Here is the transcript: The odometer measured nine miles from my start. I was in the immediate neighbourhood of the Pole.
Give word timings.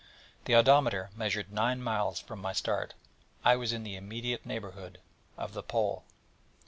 The 0.45 0.55
odometer 0.55 1.11
measured 1.15 1.53
nine 1.53 1.79
miles 1.79 2.19
from 2.19 2.39
my 2.41 2.53
start. 2.53 2.95
I 3.45 3.55
was 3.55 3.71
in 3.71 3.83
the 3.83 3.95
immediate 3.95 4.47
neighbourhood 4.47 4.99
of 5.37 5.53
the 5.53 5.61
Pole. 5.61 6.05